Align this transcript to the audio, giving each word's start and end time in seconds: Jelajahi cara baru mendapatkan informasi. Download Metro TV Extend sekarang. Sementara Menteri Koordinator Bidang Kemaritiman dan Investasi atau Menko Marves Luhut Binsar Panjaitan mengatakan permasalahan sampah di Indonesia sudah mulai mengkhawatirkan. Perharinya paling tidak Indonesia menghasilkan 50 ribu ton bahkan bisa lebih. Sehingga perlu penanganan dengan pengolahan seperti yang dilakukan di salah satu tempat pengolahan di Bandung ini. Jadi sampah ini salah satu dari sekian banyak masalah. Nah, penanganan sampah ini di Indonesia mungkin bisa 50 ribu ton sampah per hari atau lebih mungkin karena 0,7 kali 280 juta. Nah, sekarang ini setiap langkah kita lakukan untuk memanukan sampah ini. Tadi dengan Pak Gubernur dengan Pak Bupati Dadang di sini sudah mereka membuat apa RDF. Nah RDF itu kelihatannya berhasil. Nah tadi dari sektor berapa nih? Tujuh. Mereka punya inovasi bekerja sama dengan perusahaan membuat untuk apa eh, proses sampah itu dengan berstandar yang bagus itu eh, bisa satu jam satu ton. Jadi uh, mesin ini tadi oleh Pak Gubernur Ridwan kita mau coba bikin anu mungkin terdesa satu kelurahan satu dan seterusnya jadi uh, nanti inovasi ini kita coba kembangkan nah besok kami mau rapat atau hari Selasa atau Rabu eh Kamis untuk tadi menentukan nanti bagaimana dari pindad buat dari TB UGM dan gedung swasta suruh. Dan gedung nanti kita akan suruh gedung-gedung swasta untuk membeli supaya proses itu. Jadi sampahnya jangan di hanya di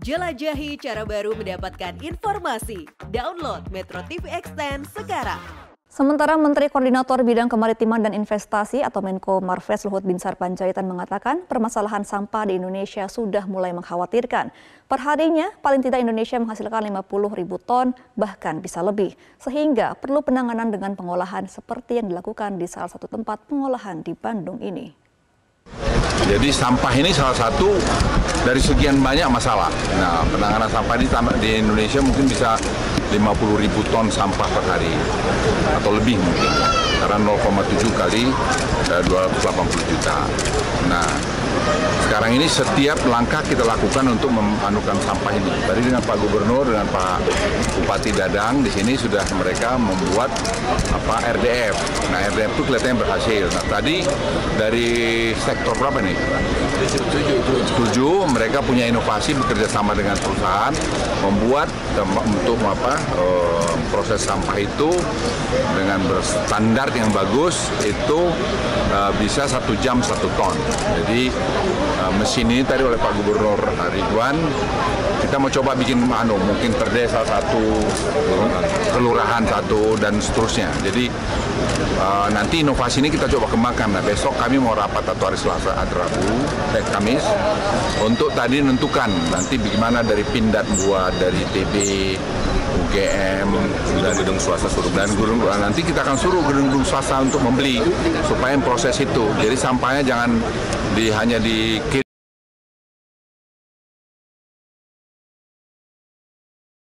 Jelajahi 0.00 0.80
cara 0.80 1.04
baru 1.04 1.36
mendapatkan 1.36 1.92
informasi. 2.00 2.88
Download 3.12 3.60
Metro 3.68 4.00
TV 4.08 4.32
Extend 4.32 4.88
sekarang. 4.96 5.36
Sementara 5.92 6.40
Menteri 6.40 6.72
Koordinator 6.72 7.20
Bidang 7.20 7.52
Kemaritiman 7.52 8.00
dan 8.00 8.16
Investasi 8.16 8.80
atau 8.80 9.04
Menko 9.04 9.44
Marves 9.44 9.84
Luhut 9.84 10.00
Binsar 10.00 10.40
Panjaitan 10.40 10.88
mengatakan 10.88 11.44
permasalahan 11.44 12.08
sampah 12.08 12.48
di 12.48 12.56
Indonesia 12.56 13.12
sudah 13.12 13.44
mulai 13.44 13.76
mengkhawatirkan. 13.76 14.48
Perharinya 14.88 15.52
paling 15.60 15.84
tidak 15.84 16.00
Indonesia 16.00 16.40
menghasilkan 16.40 16.88
50 16.88 17.36
ribu 17.36 17.60
ton 17.60 17.92
bahkan 18.16 18.64
bisa 18.64 18.80
lebih. 18.80 19.12
Sehingga 19.36 20.00
perlu 20.00 20.24
penanganan 20.24 20.72
dengan 20.72 20.96
pengolahan 20.96 21.44
seperti 21.44 22.00
yang 22.00 22.08
dilakukan 22.08 22.56
di 22.56 22.64
salah 22.64 22.88
satu 22.88 23.04
tempat 23.04 23.44
pengolahan 23.52 24.00
di 24.00 24.16
Bandung 24.16 24.64
ini. 24.64 24.99
Jadi 26.28 26.48
sampah 26.52 26.92
ini 26.92 27.14
salah 27.14 27.32
satu 27.32 27.76
dari 28.44 28.60
sekian 28.60 29.00
banyak 29.00 29.28
masalah. 29.32 29.72
Nah, 29.96 30.24
penanganan 30.28 30.68
sampah 30.68 30.94
ini 31.00 31.06
di 31.40 31.50
Indonesia 31.60 32.00
mungkin 32.04 32.28
bisa 32.28 32.60
50 33.10 33.60
ribu 33.60 33.80
ton 33.88 34.06
sampah 34.12 34.48
per 34.48 34.64
hari 34.68 34.92
atau 35.80 35.90
lebih 35.96 36.20
mungkin 36.20 36.52
karena 37.00 37.16
0,7 37.24 37.90
kali 37.96 38.28
280 39.08 39.90
juta. 39.90 40.28
Nah, 40.86 41.06
sekarang 42.30 42.46
ini 42.46 42.46
setiap 42.46 42.98
langkah 43.10 43.42
kita 43.42 43.66
lakukan 43.66 44.06
untuk 44.06 44.30
memanukan 44.30 44.94
sampah 45.02 45.34
ini. 45.34 45.50
Tadi 45.66 45.82
dengan 45.82 45.98
Pak 45.98 46.14
Gubernur 46.22 46.62
dengan 46.62 46.86
Pak 46.86 47.26
Bupati 47.74 48.14
Dadang 48.14 48.62
di 48.62 48.70
sini 48.70 48.94
sudah 48.94 49.26
mereka 49.34 49.74
membuat 49.74 50.30
apa 50.94 51.26
RDF. 51.26 51.74
Nah 52.14 52.30
RDF 52.30 52.50
itu 52.54 52.62
kelihatannya 52.70 52.96
berhasil. 53.02 53.44
Nah 53.50 53.64
tadi 53.66 54.06
dari 54.54 54.90
sektor 55.42 55.74
berapa 55.74 55.98
nih? 55.98 56.14
Tujuh. 57.74 58.22
Mereka 58.30 58.62
punya 58.62 58.86
inovasi 58.86 59.34
bekerja 59.34 59.66
sama 59.66 59.98
dengan 59.98 60.14
perusahaan 60.14 60.70
membuat 61.26 61.66
untuk 61.98 62.62
apa 62.62 62.94
eh, 63.18 63.69
proses 63.90 64.22
sampah 64.22 64.56
itu 64.56 64.90
dengan 65.76 66.00
berstandar 66.06 66.88
yang 66.94 67.10
bagus 67.10 67.68
itu 67.82 68.30
eh, 68.94 69.12
bisa 69.18 69.44
satu 69.50 69.74
jam 69.82 69.98
satu 70.00 70.30
ton. 70.38 70.54
Jadi 71.02 71.28
uh, 72.00 72.12
mesin 72.16 72.48
ini 72.48 72.64
tadi 72.64 72.82
oleh 72.82 72.96
Pak 72.96 73.12
Gubernur 73.20 73.60
Ridwan 73.92 74.36
kita 75.20 75.36
mau 75.36 75.52
coba 75.52 75.76
bikin 75.76 76.10
anu 76.10 76.40
mungkin 76.40 76.74
terdesa 76.74 77.22
satu 77.22 77.62
kelurahan 78.96 79.44
satu 79.46 79.94
dan 80.00 80.18
seterusnya 80.18 80.72
jadi 80.82 81.06
uh, 82.00 82.26
nanti 82.32 82.66
inovasi 82.66 83.04
ini 83.04 83.14
kita 83.14 83.30
coba 83.30 83.46
kembangkan 83.52 83.94
nah 83.94 84.02
besok 84.02 84.34
kami 84.40 84.58
mau 84.58 84.74
rapat 84.74 85.06
atau 85.06 85.30
hari 85.30 85.38
Selasa 85.38 85.76
atau 85.76 86.02
Rabu 86.02 86.24
eh 86.74 86.84
Kamis 86.90 87.22
untuk 88.02 88.32
tadi 88.34 88.58
menentukan 88.64 89.12
nanti 89.30 89.60
bagaimana 89.60 90.02
dari 90.02 90.24
pindad 90.26 90.66
buat 90.82 91.14
dari 91.20 91.42
TB 91.52 91.74
UGM 92.90 93.46
dan 94.02 94.12
gedung 94.18 94.34
swasta 94.42 94.66
suruh. 94.66 94.90
Dan 94.90 95.14
gedung 95.14 95.38
nanti 95.46 95.86
kita 95.86 96.02
akan 96.02 96.18
suruh 96.18 96.42
gedung-gedung 96.42 96.82
swasta 96.82 97.22
untuk 97.22 97.38
membeli 97.38 97.78
supaya 98.26 98.58
proses 98.58 98.98
itu. 98.98 99.30
Jadi 99.38 99.54
sampahnya 99.54 100.02
jangan 100.02 100.42
di 100.98 101.06
hanya 101.14 101.38
di 101.38 101.78